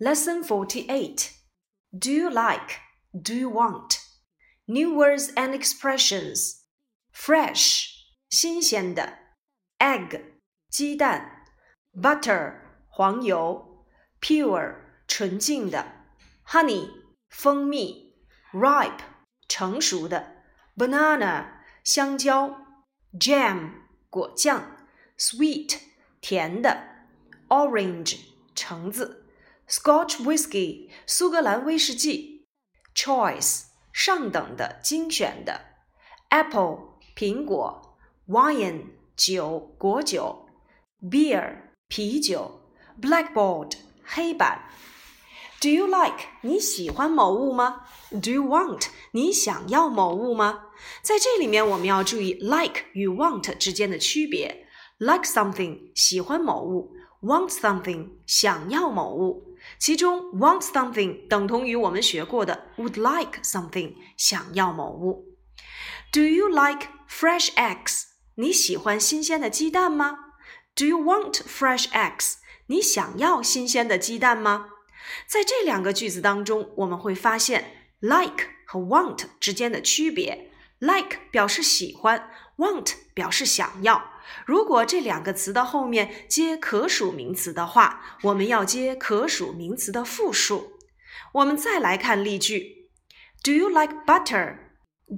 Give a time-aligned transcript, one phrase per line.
[0.00, 1.32] Lesson 48
[1.98, 2.78] Do you like?
[3.12, 3.98] Do you want?
[4.68, 6.62] New words and expressions
[7.10, 7.88] fresh
[8.30, 9.18] 新鲜的
[9.78, 10.22] egg
[10.68, 11.46] 鸡蛋
[11.92, 12.54] butter
[12.86, 13.84] 黄油
[14.20, 14.76] pure
[15.08, 15.84] 纯净的
[16.46, 16.88] honey
[17.28, 18.14] 蜂蜜
[18.52, 19.00] ripe
[19.48, 20.44] 成熟的
[20.76, 21.46] banana
[21.82, 22.56] 香蕉
[23.18, 23.72] jam
[24.10, 24.76] 果酱
[25.18, 25.78] sweet
[26.20, 26.84] 甜的
[27.48, 28.20] orange
[28.54, 29.21] 橙子。
[29.68, 32.46] Scotch whisky 苏格兰威士忌，
[32.94, 35.60] choice 上等的、精选的，
[36.30, 40.46] apple 苹果，wine 酒果酒，
[41.02, 41.56] beer
[41.88, 42.60] 啤酒，
[43.00, 43.72] blackboard
[44.04, 44.70] 黑板。
[45.60, 47.88] Do you like 你喜欢某物吗？
[48.10, 50.66] Do you want 你想要某物吗？
[51.02, 54.66] 在这里面我们要注意 like 与 want 之间的区别。
[54.98, 56.92] Like something 喜欢某物
[57.23, 59.55] ，want something 想要某物。
[59.79, 65.29] 其中，want something 等同于我们学过的 would like something，想要某物。
[66.11, 68.03] Do you like fresh eggs？
[68.35, 70.17] 你喜欢新鲜的鸡蛋吗
[70.75, 72.35] ？Do you want fresh eggs？
[72.67, 74.69] 你想要新鲜的鸡蛋吗？
[75.27, 80.49] 在这两个句子当中，我们会发现 like 和 want 之间的区别。
[80.79, 84.11] like 表示喜欢，want 表示想要。
[84.45, 90.79] 如果这两个词的后面接可数名词的话，我们要接可数名词的复数。
[91.33, 92.89] 我们再来看例句
[93.43, 94.57] ：Do you like butter?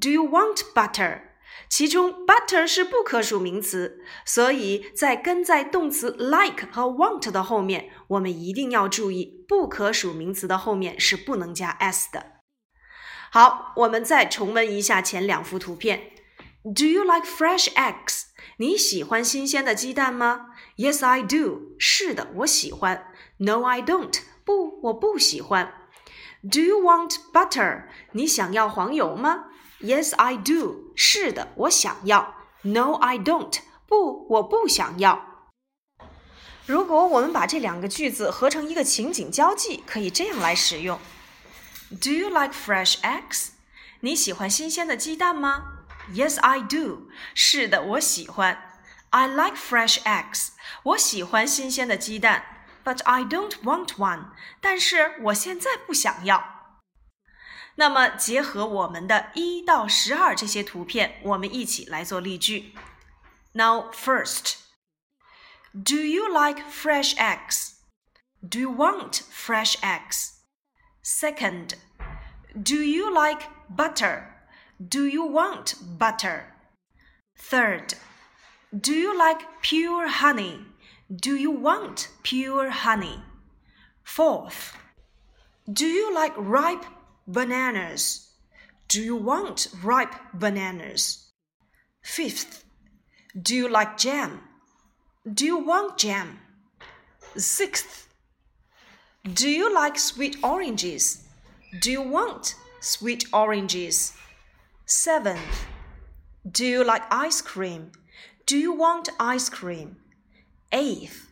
[0.00, 1.20] Do you want butter?
[1.68, 12.40] 其中 butter 是不可数名词，所以在跟在动词 like 和 want 的后面，我们一定要注意，不可数名词的后面是不能加 s 的。
[13.30, 16.13] 好，我们再重温一下前两幅图片。
[16.64, 18.22] Do you like fresh eggs?
[18.56, 20.46] 你喜欢新鲜的鸡蛋吗
[20.78, 21.74] ？Yes, I do.
[21.78, 23.12] 是的，我喜欢。
[23.36, 24.18] No, I don't.
[24.46, 25.74] 不，我不喜欢。
[26.42, 27.84] Do you want butter?
[28.12, 29.44] 你想要黄油吗
[29.82, 30.92] ？Yes, I do.
[30.96, 32.34] 是的，我想要。
[32.62, 33.58] No, I don't.
[33.86, 35.50] 不，我不想要。
[36.64, 40.98] 如果我们把这两个句子合成一个情景交际，可以这样来使用
[42.00, 43.48] ：Do you like fresh eggs?
[44.00, 45.73] 你喜欢新鲜的鸡蛋吗
[46.13, 47.09] ？Yes, I do.
[47.33, 48.57] 是的，我喜欢。
[49.11, 50.49] I like fresh eggs.
[50.83, 52.43] 我喜欢新鲜的鸡蛋。
[52.83, 54.31] But I don't want one.
[54.61, 56.43] 但是我现在不想要。
[57.75, 62.73] 那么，结合我们的一到十二这些图片，我们一起来做例句。
[63.53, 64.57] Now, first,
[65.73, 67.73] do you like fresh eggs?
[68.41, 70.31] Do you want fresh eggs?
[71.03, 71.73] Second,
[72.53, 74.23] do you like butter?
[74.88, 76.52] Do you want butter?
[77.38, 77.94] Third,
[78.76, 80.66] do you like pure honey?
[81.14, 83.22] Do you want pure honey?
[84.02, 84.76] Fourth,
[85.72, 86.84] do you like ripe
[87.26, 88.32] bananas?
[88.88, 91.30] Do you want ripe bananas?
[92.02, 92.64] Fifth,
[93.40, 94.40] do you like jam?
[95.32, 96.40] Do you want jam?
[97.36, 98.08] Sixth,
[99.32, 101.24] do you like sweet oranges?
[101.80, 104.14] Do you want sweet oranges?
[104.86, 105.64] Seventh,
[106.46, 107.92] do you like ice cream?
[108.44, 109.96] Do you want ice cream?
[110.72, 111.30] Eighth,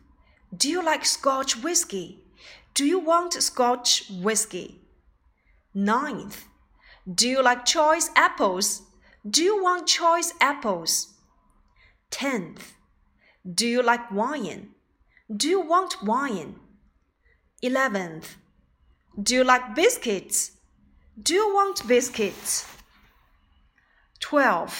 [0.56, 2.24] do you like Scotch whiskey?
[2.72, 4.80] Do you want Scotch whiskey?
[5.74, 6.44] Ninth,
[7.06, 8.84] do you like choice apples?
[9.28, 11.12] Do you want choice apples?
[12.10, 12.72] Tenth,
[13.44, 14.70] do you like wine?
[15.30, 16.56] Do you want wine?
[17.60, 18.36] Eleventh,
[19.22, 20.52] do you like biscuits?
[21.22, 22.66] Do you want biscuits?
[24.32, 24.72] Twelve.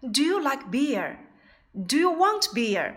[0.00, 1.18] Do you like beer?
[1.74, 2.94] Do you want beer?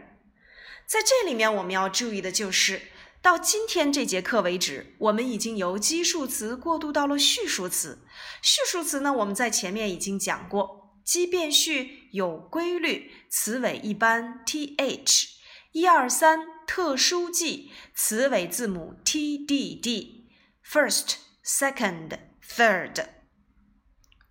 [0.88, 2.82] 在这里面，我们要注意的就是，
[3.22, 8.00] 到今天这节课为止，我们已经由基数词过渡到了序数词。
[8.42, 15.26] 序数词呢，我们在前面已经讲过，基变序有规律，词尾一般 th，
[15.74, 23.08] 一二三特殊记，词尾字母 tdd，first, second, third，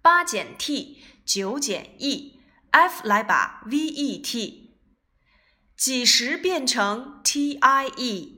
[0.04, 0.98] 八减 t。
[1.24, 4.54] 九减 e，f 来把 vet，
[5.74, 8.28] 几时变成 tie。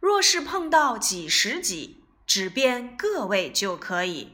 [0.00, 4.32] 若是碰到几十几，只变个位就可以。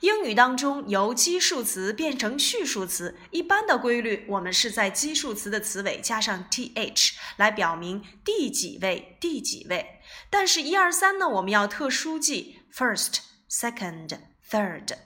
[0.00, 10.02] 英语当中由基数词变成序数词，一般的规律，我们是在基数词的词尾加上 th 来表明第几位，第几位。
[10.28, 14.18] 但是，一二三呢，我们要特殊记，first、second、
[14.50, 15.05] third。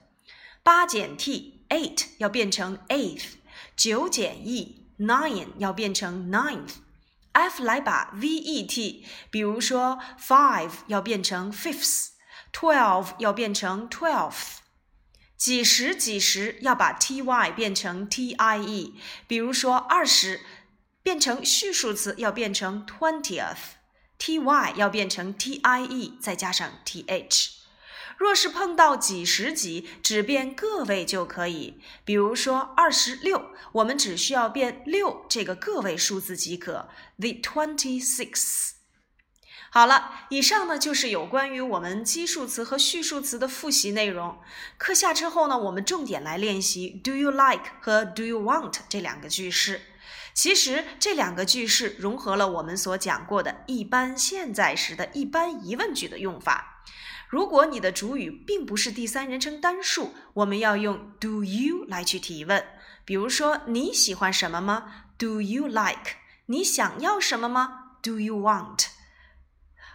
[0.62, 1.60] 八减 t。
[1.70, 3.34] eight 要变成 eighth，
[3.76, 14.56] 九减 e nine 要变成 ninth，f 来把 vet，比如说 five 要变成 fifth，twelve 要变成 twelfth。
[15.36, 18.92] 几十几十要把 ty 变成 tie，
[19.28, 20.40] 比如说二十
[21.04, 27.49] 变成序数词要变成 twentieth，ty 要变成 tie 再加上 th。
[28.20, 31.80] 若是碰到几十几，只变个位就可以。
[32.04, 36.90] 比如说二十六，我们只需要变六这个个位数字即可。
[37.18, 38.72] The twenty-six。
[39.70, 44.38] 好了，以上呢就是有关于我们基数词和序数词的复习内容。
[44.76, 49.80] 课下之后呢，我们重点来练习 Do you like 和 Do you want 这两个句式。
[50.34, 56.82] 其实这两个句式融合了我们所讲过的一般现在时的一般疑问句的用法。
[57.30, 62.66] 如果你的主语并不是第三人称单数，我们要用 do you 来去提问。
[63.04, 66.16] 比如说，你喜欢什么吗？Do you like？
[66.46, 68.86] 你想要什么吗？Do you want？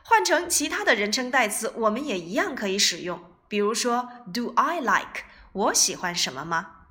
[0.02, 3.22] 换成其他的人称代词，我们也一样可以使用。
[3.50, 5.26] 比如说，Do I like？
[5.52, 6.88] 我喜欢什么吗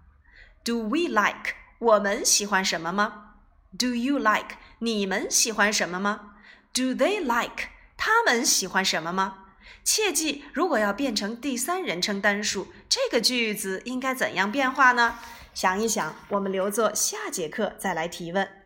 [0.62, 1.54] ？Do we like？
[1.78, 3.36] 我们喜欢什么吗
[3.78, 4.56] ？Do you like？
[4.80, 6.34] 你们喜欢什么吗
[6.74, 7.68] ？Do they like？
[7.96, 9.43] 他们喜欢什么吗？
[9.82, 15.18] 切记，如果要变成第三人称单数，这个句子应该怎样变化呢？
[15.52, 18.63] 想一想，我们留作下节课再来提问。